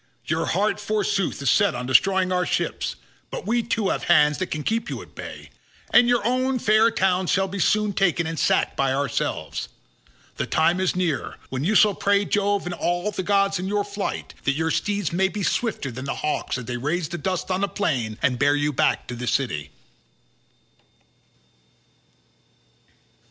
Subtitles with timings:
[0.25, 2.95] Your heart, forsooth, is set on destroying our ships,
[3.29, 5.51] but we too have hands that can keep you at bay,
[5.93, 9.69] and your own fair town shall be sooner taken and sacked by ourselves.
[10.37, 13.83] The time is near when you shall pray Jove and all the gods in your
[13.83, 17.61] flight, that your steeds may be swifter than hawks as they raise the dust on
[17.61, 19.69] the plain and bear you back to your city."